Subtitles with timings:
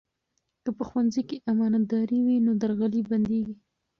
[0.63, 3.55] که په ښوونځي کې امانتداري وي، نو درغلي بندېږي.